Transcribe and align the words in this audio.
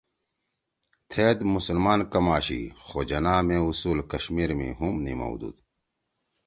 تھید 1.09 1.37
مسلمان 1.55 1.99
کم 2.11 2.27
آشی 2.35 2.61
خو 2.85 2.99
جناح 3.09 3.39
مے 3.47 3.57
اصول 3.67 3.99
کشمیر 4.11 4.49
می 4.57 4.69
ہُم 4.79 4.95
نمِؤدُود۔ 5.03 5.55